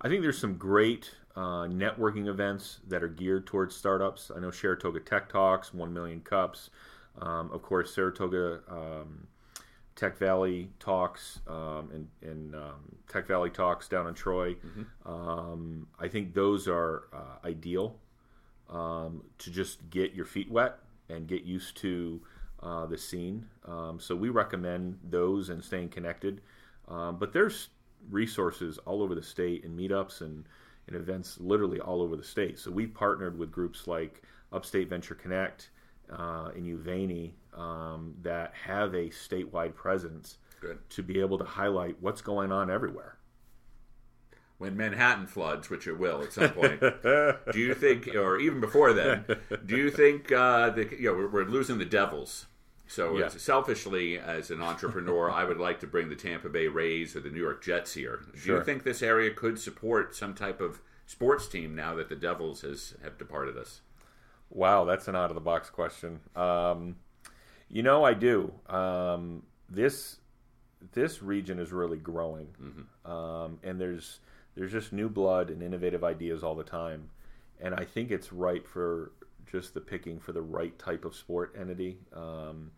I 0.00 0.08
think 0.08 0.22
there's 0.22 0.38
some 0.38 0.56
great 0.56 1.14
uh, 1.34 1.66
networking 1.66 2.28
events 2.28 2.80
that 2.86 3.02
are 3.02 3.08
geared 3.08 3.46
towards 3.46 3.74
startups. 3.74 4.30
I 4.34 4.40
know 4.40 4.50
Saratoga 4.50 5.00
Tech 5.00 5.28
Talks, 5.28 5.72
1 5.72 5.92
Million 5.92 6.20
Cups. 6.20 6.70
Um, 7.20 7.50
of 7.50 7.62
course, 7.62 7.94
Saratoga 7.94 8.60
um, 8.68 9.26
Tech 9.98 10.16
Valley 10.16 10.70
Talks 10.78 11.40
um, 11.48 11.90
and, 11.92 12.08
and 12.22 12.54
um, 12.54 12.96
Tech 13.08 13.26
Valley 13.26 13.50
Talks 13.50 13.88
down 13.88 14.06
in 14.06 14.14
Troy. 14.14 14.54
Mm-hmm. 14.54 15.12
Um, 15.12 15.88
I 15.98 16.06
think 16.06 16.34
those 16.34 16.68
are 16.68 17.08
uh, 17.12 17.44
ideal 17.44 17.96
um, 18.70 19.24
to 19.38 19.50
just 19.50 19.90
get 19.90 20.14
your 20.14 20.24
feet 20.24 20.48
wet 20.52 20.78
and 21.08 21.26
get 21.26 21.42
used 21.42 21.76
to 21.78 22.20
uh, 22.62 22.86
the 22.86 22.96
scene. 22.96 23.46
Um, 23.66 23.98
so 23.98 24.14
we 24.14 24.28
recommend 24.28 25.00
those 25.02 25.48
and 25.48 25.64
staying 25.64 25.88
connected. 25.88 26.42
Um, 26.86 27.18
but 27.18 27.32
there's 27.32 27.70
resources 28.08 28.78
all 28.86 29.02
over 29.02 29.16
the 29.16 29.22
state 29.22 29.64
and 29.64 29.76
meetups 29.76 30.20
and, 30.20 30.44
and 30.86 30.94
events 30.94 31.38
literally 31.40 31.80
all 31.80 32.02
over 32.02 32.14
the 32.14 32.22
state. 32.22 32.60
So 32.60 32.70
we've 32.70 32.94
partnered 32.94 33.36
with 33.36 33.50
groups 33.50 33.88
like 33.88 34.22
Upstate 34.52 34.88
Venture 34.88 35.16
Connect 35.16 35.70
uh, 36.08 36.50
in 36.54 36.64
Uvaney 36.64 37.32
um, 37.58 38.14
that 38.22 38.54
have 38.64 38.94
a 38.94 39.08
statewide 39.10 39.74
presence 39.74 40.38
Good. 40.60 40.78
to 40.90 41.02
be 41.02 41.20
able 41.20 41.38
to 41.38 41.44
highlight 41.44 41.96
what's 42.00 42.20
going 42.22 42.52
on 42.52 42.70
everywhere. 42.70 43.16
When 44.58 44.76
Manhattan 44.76 45.26
floods, 45.26 45.70
which 45.70 45.86
it 45.86 45.98
will 45.98 46.22
at 46.22 46.32
some 46.32 46.50
point, 46.50 46.80
do 47.52 47.58
you 47.60 47.74
think, 47.74 48.08
or 48.14 48.38
even 48.38 48.60
before 48.60 48.92
then, 48.92 49.24
do 49.64 49.76
you 49.76 49.90
think 49.90 50.32
uh, 50.32 50.70
the, 50.70 50.88
you 50.98 51.10
know 51.10 51.14
we're, 51.14 51.28
we're 51.28 51.44
losing 51.44 51.78
the 51.78 51.84
Devils? 51.84 52.46
So 52.88 53.18
Yeah. 53.18 53.28
selfishly, 53.28 54.18
as 54.18 54.50
an 54.50 54.62
entrepreneur, 54.62 55.30
I 55.30 55.44
would 55.44 55.58
like 55.58 55.78
to 55.80 55.86
bring 55.86 56.08
the 56.08 56.16
Tampa 56.16 56.48
Bay 56.48 56.68
Rays 56.68 57.14
or 57.14 57.20
the 57.20 57.28
New 57.28 57.40
York 57.40 57.62
Jets 57.62 57.94
here. 57.94 58.20
Do 58.42 58.52
you 58.54 58.64
think 58.64 58.82
this 58.82 59.02
area 59.02 59.30
could 59.32 59.60
support 59.60 60.16
some 60.16 60.34
type 60.34 60.60
of 60.60 60.80
sports 61.06 61.46
team 61.46 61.76
now 61.76 61.94
that 61.94 62.08
the 62.08 62.16
Devils 62.16 62.62
has 62.62 62.94
have 63.04 63.18
departed 63.18 63.56
us? 63.58 63.82
Wow, 64.50 64.84
that's 64.86 65.06
an 65.06 65.14
out 65.14 65.30
of 65.30 65.34
the 65.34 65.40
box 65.42 65.68
question. 65.70 66.20
Um, 66.34 66.96
you 67.70 67.82
know, 67.82 68.04
I 68.04 68.14
do. 68.14 68.52
Um, 68.68 69.42
this 69.68 70.18
this 70.92 71.22
region 71.22 71.58
is 71.58 71.72
really 71.72 71.98
growing, 71.98 72.48
um, 73.04 73.58
and 73.62 73.80
there's 73.80 74.20
there's 74.54 74.72
just 74.72 74.92
new 74.92 75.08
blood 75.08 75.50
and 75.50 75.62
innovative 75.62 76.04
ideas 76.04 76.42
all 76.42 76.54
the 76.54 76.64
time, 76.64 77.10
and 77.60 77.74
I 77.74 77.84
think 77.84 78.10
it's 78.10 78.32
right 78.32 78.66
for 78.66 79.12
just 79.50 79.74
the 79.74 79.80
picking 79.80 80.18
for 80.18 80.32
the 80.32 80.42
right 80.42 80.78
type 80.78 81.04
of 81.04 81.14
sport 81.14 81.54
entity 81.58 81.98
um, 82.14 82.70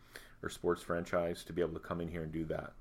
or 0.42 0.48
sports 0.48 0.82
franchise 0.82 1.44
to 1.44 1.52
be 1.52 1.62
able 1.62 1.74
to 1.74 1.80
come 1.80 2.00
in 2.00 2.08
here 2.08 2.22
and 2.22 2.32
do 2.32 2.44
that. 2.46 2.72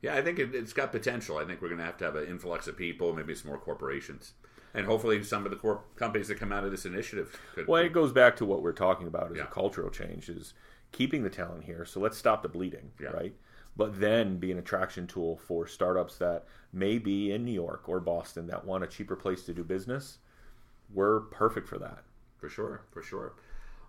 Yeah, 0.00 0.16
I 0.16 0.22
think 0.22 0.40
it, 0.40 0.54
it's 0.54 0.72
got 0.72 0.90
potential. 0.90 1.38
I 1.38 1.44
think 1.44 1.62
we're 1.62 1.68
going 1.68 1.78
to 1.78 1.84
have 1.84 1.96
to 1.98 2.04
have 2.04 2.16
an 2.16 2.26
influx 2.26 2.66
of 2.66 2.76
people, 2.76 3.12
maybe 3.12 3.34
some 3.34 3.48
more 3.48 3.58
corporations, 3.58 4.34
and 4.74 4.86
hopefully 4.86 5.22
some 5.22 5.44
of 5.44 5.50
the 5.50 5.56
core 5.56 5.82
companies 5.96 6.28
that 6.28 6.38
come 6.38 6.52
out 6.52 6.64
of 6.64 6.70
this 6.70 6.86
initiative. 6.86 7.38
Could, 7.54 7.66
Well, 7.68 7.82
it 7.82 7.92
goes 7.92 8.12
back 8.12 8.36
to 8.36 8.46
what 8.46 8.62
we're 8.62 8.72
talking 8.72 9.06
about 9.06 9.30
as 9.30 9.36
Yeah. 9.38 9.44
a 9.44 9.46
cultural 9.48 9.90
change 9.90 10.28
is 10.28 10.54
keeping 10.92 11.22
the 11.22 11.30
talent 11.30 11.64
here. 11.64 11.84
So 11.84 12.00
let's 12.00 12.16
stop 12.18 12.42
the 12.42 12.48
bleeding, 12.48 12.92
Yeah. 13.00 13.08
right? 13.10 13.34
But 13.76 13.98
then 14.00 14.36
be 14.38 14.52
an 14.52 14.58
attraction 14.58 15.06
tool 15.06 15.36
for 15.36 15.66
startups 15.66 16.18
that 16.18 16.46
may 16.72 16.98
be 16.98 17.32
in 17.32 17.44
New 17.44 17.52
York 17.52 17.88
or 17.88 18.00
Boston 18.00 18.46
that 18.48 18.64
want 18.66 18.84
a 18.84 18.86
cheaper 18.86 19.16
place 19.16 19.44
to 19.46 19.54
do 19.54 19.64
business. 19.64 20.18
We're 20.92 21.20
perfect 21.20 21.68
for 21.68 21.78
that. 21.78 22.04
for 22.38 22.48
sure, 22.48 22.82
for 22.90 23.02
sure. 23.02 23.34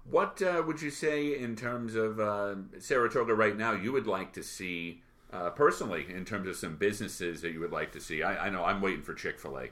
What 0.06 0.40
uh, 0.42 0.62
would 0.68 0.80
you 0.82 0.92
say 0.92 1.36
in 1.38 1.56
terms 1.56 1.96
of 1.96 2.20
uh, 2.20 2.54
Saratoga 2.78 3.34
right 3.34 3.58
now? 3.58 3.72
You 3.72 3.92
would 3.94 4.06
like 4.06 4.32
to 4.34 4.44
see 4.44 5.02
uh, 5.32 5.50
personally 5.50 6.06
in 6.08 6.24
terms 6.24 6.48
of 6.48 6.56
some 6.56 6.76
businesses 6.76 7.42
that 7.42 7.52
you 7.52 7.60
would 7.62 7.72
like 7.72 7.92
to 7.94 8.00
see. 8.00 8.22
I, 8.22 8.46
I 8.46 8.50
know 8.52 8.64
I'm 8.64 8.80
waiting 8.80 9.02
for 9.02 9.16
Chick 9.16 9.40
Fil 9.40 9.58
A. 9.58 9.70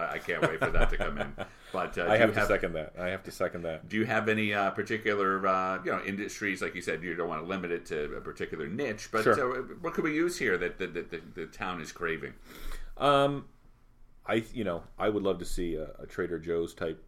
I, 0.00 0.14
I 0.14 0.18
can't 0.18 0.42
wait 0.42 0.58
for 0.58 0.70
that 0.70 0.90
to 0.90 0.96
come 0.96 1.18
in. 1.18 1.34
But 1.72 1.96
uh, 1.98 2.06
I 2.08 2.16
have 2.16 2.34
to 2.34 2.46
second 2.46 2.72
that. 2.72 2.94
I 2.98 3.08
have 3.08 3.22
to 3.24 3.30
second 3.30 3.62
that. 3.62 3.88
Do 3.88 3.96
you 3.96 4.04
have 4.04 4.28
any 4.28 4.52
uh, 4.52 4.70
particular, 4.70 5.46
uh, 5.46 5.78
you 5.84 5.92
know, 5.92 6.02
industries? 6.04 6.60
Like 6.60 6.74
you 6.74 6.82
said, 6.82 7.02
you 7.02 7.14
don't 7.14 7.28
want 7.28 7.42
to 7.42 7.48
limit 7.48 7.70
it 7.70 7.86
to 7.86 8.16
a 8.16 8.20
particular 8.20 8.66
niche. 8.66 9.08
But 9.12 9.22
Sure. 9.22 9.58
uh, 9.58 9.62
what 9.80 9.94
could 9.94 10.04
we 10.04 10.14
use 10.14 10.36
here 10.36 10.58
that 10.58 10.78
the, 10.78 10.88
the, 10.88 11.20
the, 11.34 11.46
town 11.46 11.80
is 11.80 11.92
craving? 11.92 12.34
Um, 12.98 13.46
I 14.26 14.44
you 14.52 14.64
know 14.64 14.82
I 14.98 15.08
would 15.08 15.22
love 15.22 15.38
to 15.38 15.44
see 15.44 15.76
a, 15.76 15.90
a 16.00 16.06
Trader 16.06 16.38
Joe's 16.38 16.74
type 16.74 17.02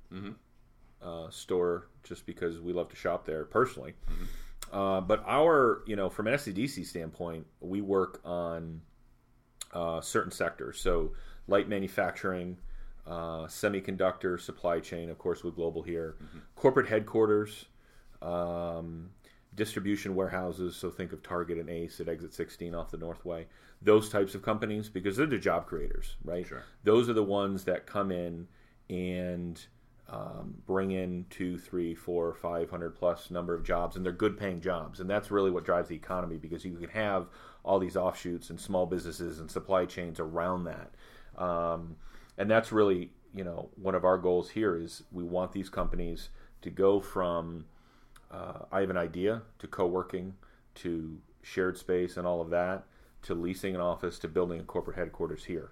uh, 1.03 1.31
store 1.31 1.89
just 2.05 2.27
because 2.27 2.61
we 2.61 2.73
love 2.73 2.89
to 2.91 2.97
shop 2.97 3.27
there 3.27 3.45
personally. 3.45 3.95
Uh, 4.73 5.01
but 5.01 5.23
our 5.27 5.83
you 5.87 5.97
know 5.97 6.09
from 6.09 6.27
an 6.29 6.35
SEDC 6.35 6.87
standpoint, 6.87 7.47
we 7.61 7.81
work 7.81 8.21
on 8.25 8.81
uh, 9.73 10.01
certain 10.01 10.33
sectors. 10.33 10.81
So 10.81 11.13
light 11.49 11.69
manufacturing, 11.69 12.59
uh, 13.07 13.47
semiconductor 13.47 14.41
supply 14.41 14.81
chain, 14.81 15.11
of 15.11 15.19
course, 15.19 15.43
with 15.43 15.57
Global 15.57 15.83
here, 15.83 16.17
corporate 16.57 16.89
headquarters. 16.89 17.67
Um, 18.21 19.11
distribution 19.55 20.15
warehouses, 20.15 20.77
so 20.77 20.91
think 20.91 21.13
of 21.13 21.23
Target 21.23 21.59
and 21.59 21.69
Ace 21.69 22.01
at 22.01 22.09
exit 22.09 22.33
16 22.33 22.75
off 22.75 22.91
the 22.91 22.97
Northway. 22.97 23.47
Those 23.83 24.09
types 24.09 24.35
of 24.35 24.43
companies, 24.43 24.89
because 24.89 25.17
they're 25.17 25.27
the 25.27 25.39
job 25.39 25.67
creators, 25.67 26.17
right? 26.25 26.47
Sure. 26.47 26.63
Those 26.85 27.09
are 27.09 27.13
the 27.13 27.23
ones 27.23 27.65
that 27.65 27.87
come 27.87 28.11
in 28.13 28.47
and 28.89 29.61
um, 30.09 30.55
bring 30.67 30.93
in 30.93 31.27
two, 31.31 31.59
three, 31.59 31.95
four, 31.95 32.35
five 32.35 32.71
hundred 32.71 32.95
plus 32.95 33.31
number 33.31 33.55
of 33.55 33.65
jobs, 33.65 33.97
and 33.97 34.05
they're 34.05 34.13
good 34.13 34.39
paying 34.39 34.61
jobs, 34.61 35.01
and 35.01 35.09
that's 35.09 35.31
really 35.31 35.51
what 35.51 35.65
drives 35.65 35.89
the 35.89 35.97
economy 35.97 36.37
because 36.37 36.65
you 36.65 36.77
can 36.77 36.91
have 36.91 37.29
all 37.65 37.79
these 37.79 37.97
offshoots 37.97 38.51
and 38.51 38.61
small 38.61 38.87
businesses 38.87 39.39
and 39.39 39.51
supply 39.51 39.87
chains 39.87 40.21
around 40.21 40.65
that, 40.65 40.91
um, 41.43 41.97
and 42.39 42.51
that's 42.51 42.73
really 42.73 43.11
you 43.35 43.45
know 43.45 43.69
one 43.77 43.95
of 43.95 44.05
our 44.05 44.19
goals 44.19 44.51
here 44.51 44.77
is 44.77 45.03
we 45.11 45.23
want 45.23 45.53
these 45.53 45.69
companies 45.69 46.29
to 46.61 46.71
go 46.71 47.01
from 47.01 47.65
uh, 48.31 48.65
I 48.71 48.81
have 48.81 48.91
an 48.91 48.97
idea 48.97 49.43
to 49.59 49.67
co-working 49.67 50.35
to 50.77 51.19
shared 51.43 51.77
space 51.77 52.17
and 52.17 52.27
all 52.27 52.41
of 52.41 52.51
that 52.51 52.85
to 53.23 53.35
leasing 53.35 53.75
an 53.75 53.81
office 53.81 54.19
to 54.21 54.29
building 54.29 54.61
a 54.61 54.65
corporate 54.65 54.97
headquarters 54.97 55.45
here, 55.45 55.71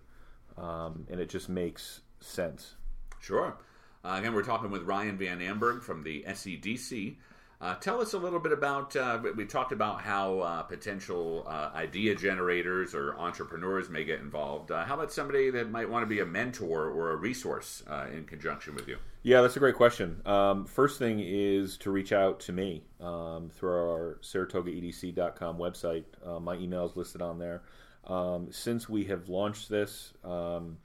um, 0.57 1.07
and 1.11 1.21
it 1.21 1.29
just 1.29 1.49
makes 1.49 2.03
sense. 2.21 2.77
Sure. 3.19 3.57
Uh, 4.05 4.17
again, 4.19 4.35
we're 4.35 4.43
talking 4.43 4.71
with 4.71 4.83
Ryan 4.83 5.19
Van 5.19 5.41
Amburgh 5.41 5.83
from 5.83 6.05
the 6.05 6.25
SEDC. 6.29 7.17
Uh, 7.61 7.75
tell 7.75 8.01
us 8.01 8.15
a 8.15 8.19
little 8.19 8.41
bit 8.41 8.53
about. 8.53 8.97
Uh, 8.97 9.21
we- 9.37 9.45
talked 9.45 9.73
about 9.73 10.01
how 10.01 10.39
uh, 10.41 10.63
potential 10.63 11.45
uh, 11.47 11.71
idea 11.75 12.15
generators 12.15 12.95
or 12.95 13.19
entrepreneurs 13.19 13.91
may 13.91 14.05
get 14.05 14.21
involved. 14.21 14.71
Uh, 14.71 14.85
how 14.85 14.95
about 14.95 15.13
somebody 15.13 15.51
that 15.51 15.71
might 15.71 15.91
want 15.91 16.03
to 16.03 16.07
be 16.07 16.21
a 16.21 16.25
mentor 16.25 16.89
or 16.89 17.11
a 17.11 17.17
resource 17.17 17.83
uh, 17.91 18.07
in 18.13 18.25
conjunction 18.25 18.75
with 18.77 18.87
you? 18.87 18.97
Yeah, 19.25 19.43
that's 19.43 19.57
a 19.57 19.59
great 19.59 19.75
question. 19.75 20.23
Um, 20.25 20.65
first 20.65 20.99
thing 20.99 21.21
is 21.21 21.77
to 21.79 21.91
reach 21.91 22.13
out 22.13 22.41
to 22.41 22.53
me 22.53 22.85
um, 23.01 23.51
through 23.51 23.73
our 23.73 24.19
SaratogaEDC.com 24.23 25.59
website. 25.59 26.05
Uh, 26.25 26.39
my 26.39 26.55
email 26.55 26.87
is 26.87 26.97
listed 26.97 27.21
on 27.21 27.39
there. 27.39 27.63
Um, 28.07 28.49
since 28.53 28.89
we 28.89 29.05
have 29.05 29.29
launched 29.29 29.69
this, 29.69 30.13
um, 30.25 30.79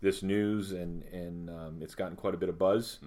this 0.00 0.22
news, 0.22 0.72
and 0.72 1.02
and 1.04 1.50
um, 1.50 1.78
it's 1.80 1.94
gotten 1.94 2.16
quite 2.16 2.34
a 2.34 2.38
bit 2.38 2.48
of 2.50 2.58
buzz 2.58 2.98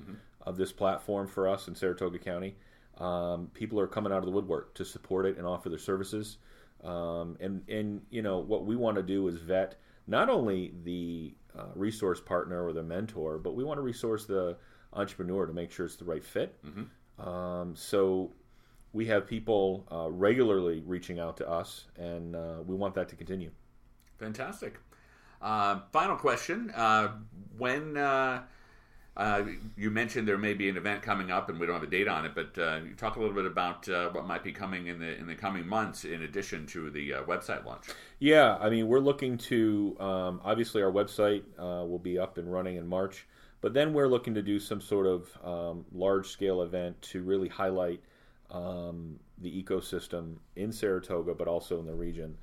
of 0.42 0.58
this 0.58 0.72
platform 0.72 1.28
for 1.28 1.48
us 1.48 1.68
in 1.68 1.76
Saratoga 1.76 2.20
County. 2.20 2.56
Um, 3.00 3.50
people 3.54 3.80
are 3.80 3.88
coming 3.88 4.12
out 4.12 4.20
of 4.20 4.26
the 4.26 4.32
woodwork 4.32 4.76
to 4.76 4.86
support 4.86 5.26
it 5.26 5.38
and 5.38 5.48
offer 5.48 5.70
their 5.70 5.80
services. 5.80 6.38
Um, 6.84 7.38
and 7.40 7.68
and 7.70 8.02
you 8.10 8.22
know 8.22 8.40
what 8.40 8.66
we 8.66 8.76
want 8.76 8.98
to 8.98 9.04
do 9.04 9.28
is 9.28 9.38
vet 9.38 9.76
not 10.06 10.30
only 10.30 10.74
the 10.84 11.34
uh, 11.58 11.68
resource 11.76 12.20
partner 12.20 12.66
or 12.66 12.74
the 12.74 12.84
mentor, 12.84 13.38
but 13.38 13.56
we 13.56 13.64
want 13.64 13.78
to 13.78 13.82
resource 13.82 14.26
the 14.26 14.58
entrepreneur 14.92 15.46
to 15.46 15.54
make 15.54 15.72
sure 15.72 15.86
it's 15.86 15.96
the 15.96 16.06
right 16.06 16.24
fit. 16.24 16.56
Um, 17.20 17.76
so 17.76 18.34
we 18.92 19.06
have 19.08 19.26
people 19.26 19.88
uh, 19.92 20.10
regularly 20.12 20.84
reaching 20.86 21.20
out 21.20 21.38
to 21.38 21.50
us, 21.50 21.86
and 21.98 22.36
uh, 22.36 22.56
we 22.66 22.76
want 22.76 22.94
that 22.96 23.08
to 23.10 23.16
continue. 23.16 23.50
Fantastic. 24.20 24.80
Uh, 25.42 25.80
final 25.92 26.16
question: 26.16 26.72
uh, 26.76 27.10
When 27.58 27.98
uh, 29.16 29.44
you 29.78 29.92
mentioned 29.92 30.28
there 30.28 30.40
may 30.40 30.56
be 30.56 30.70
an 30.70 30.78
event 30.78 31.04
coming 31.04 31.30
up, 31.30 31.50
and 31.50 31.60
we 31.60 31.68
don't 31.68 31.76
have 31.76 31.84
a 31.84 31.88
date 31.88 32.08
on 32.08 32.26
it, 32.26 32.34
but 32.34 32.58
uh, 32.58 32.80
you 32.84 32.96
talk 32.96 33.16
a 33.16 33.20
little 33.20 33.36
bit 33.36 33.46
about 33.46 33.88
uh, 33.88 34.10
what 34.10 34.26
might 34.26 34.44
be 34.44 34.52
coming 34.52 34.88
in 34.88 34.98
the 35.00 35.16
in 35.18 35.28
the 35.28 35.36
coming 35.36 35.68
months, 35.68 36.04
in 36.04 36.24
addition 36.24 36.66
to 36.66 36.90
the 36.90 37.14
uh, 37.14 37.24
website 37.24 37.64
launch. 37.64 37.86
Yeah, 38.18 38.58
I 38.60 38.72
mean, 38.72 38.88
we're 38.88 39.00
looking 39.00 39.38
to 39.38 39.96
um, 40.00 40.42
obviously 40.44 40.82
our 40.82 40.92
website 40.92 41.44
uh, 41.60 41.86
will 41.86 42.00
be 42.00 42.18
up 42.18 42.40
and 42.40 42.52
running 42.52 42.78
in 42.78 42.88
March, 42.88 43.28
but 43.62 43.76
then 43.76 43.94
we're 43.94 44.08
looking 44.08 44.34
to 44.34 44.42
do 44.42 44.60
some 44.60 44.82
sort 44.82 45.06
of 45.06 45.38
um, 45.44 45.86
large 45.94 46.30
scale 46.30 46.64
event 46.64 47.00
to 47.04 47.22
really 47.22 47.50
highlight 47.50 48.02
um, 48.50 49.20
the 49.38 49.64
ecosystem 49.64 50.38
in 50.56 50.72
Saratoga, 50.72 51.36
but 51.36 51.48
also 51.48 51.80
in 51.80 51.86
the 51.86 51.94
region. 51.94 52.36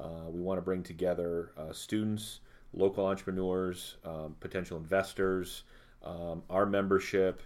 Uh, 0.00 0.28
we 0.28 0.40
want 0.40 0.58
to 0.58 0.62
bring 0.62 0.82
together 0.82 1.52
students, 1.72 2.40
local 2.74 3.06
entrepreneurs, 3.06 3.96
um, 4.04 4.34
potential 4.40 4.76
investors, 4.76 5.62
um, 6.04 6.42
our 6.50 6.66
membership, 6.66 7.42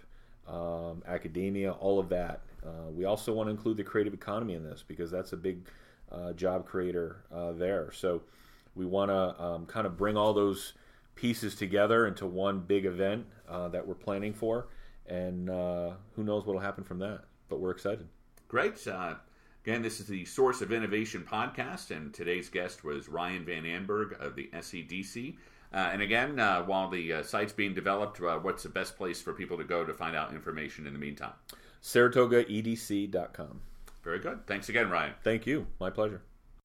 um, 0.47 1.03
academia, 1.07 1.71
all 1.71 1.99
of 1.99 2.09
that. 2.09 2.41
Uh, 2.65 2.91
we 2.91 3.05
also 3.05 3.33
want 3.33 3.47
to 3.47 3.51
include 3.51 3.77
the 3.77 3.83
creative 3.83 4.13
economy 4.13 4.53
in 4.53 4.63
this 4.63 4.83
because 4.87 5.09
that's 5.09 5.33
a 5.33 5.37
big 5.37 5.67
uh, 6.11 6.33
job 6.33 6.65
creator 6.65 7.17
uh, 7.33 7.51
there. 7.53 7.91
So 7.93 8.21
we 8.75 8.85
want 8.85 9.09
to 9.09 9.43
um, 9.43 9.65
kind 9.65 9.85
of 9.87 9.97
bring 9.97 10.17
all 10.17 10.33
those 10.33 10.73
pieces 11.15 11.55
together 11.55 12.07
into 12.07 12.25
one 12.25 12.59
big 12.59 12.85
event 12.85 13.25
uh, 13.49 13.67
that 13.69 13.85
we're 13.85 13.95
planning 13.95 14.33
for, 14.33 14.67
and 15.07 15.49
uh, 15.49 15.91
who 16.15 16.23
knows 16.23 16.45
what 16.45 16.53
will 16.53 16.61
happen 16.61 16.83
from 16.83 16.99
that. 16.99 17.21
But 17.49 17.59
we're 17.59 17.71
excited. 17.71 18.07
Great. 18.47 18.85
Uh, 18.87 19.15
again, 19.65 19.81
this 19.81 19.99
is 19.99 20.07
the 20.07 20.25
Source 20.25 20.61
of 20.61 20.71
Innovation 20.71 21.25
podcast, 21.29 21.95
and 21.95 22.13
today's 22.13 22.49
guest 22.49 22.83
was 22.83 23.09
Ryan 23.09 23.45
Van 23.45 23.63
Amburgh 23.63 24.19
of 24.19 24.35
the 24.35 24.49
SEDC. 24.53 25.35
Uh, 25.73 25.89
and 25.93 26.01
again, 26.01 26.39
uh, 26.39 26.63
while 26.63 26.89
the 26.89 27.13
uh, 27.13 27.23
site's 27.23 27.53
being 27.53 27.73
developed, 27.73 28.21
uh, 28.21 28.37
what's 28.39 28.63
the 28.63 28.69
best 28.69 28.97
place 28.97 29.21
for 29.21 29.33
people 29.33 29.57
to 29.57 29.63
go 29.63 29.85
to 29.85 29.93
find 29.93 30.15
out 30.15 30.33
information 30.33 30.85
in 30.85 30.93
the 30.93 30.99
meantime? 30.99 31.33
SaratogaEDC.com. 31.81 33.61
Very 34.03 34.19
good. 34.19 34.45
Thanks 34.47 34.69
again, 34.69 34.89
Ryan. 34.89 35.13
Thank 35.23 35.45
you. 35.45 35.67
My 35.79 35.89
pleasure. 35.89 36.21